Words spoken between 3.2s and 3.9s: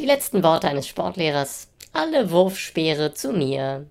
mir.